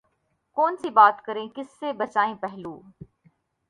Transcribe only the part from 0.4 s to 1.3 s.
کون سی بات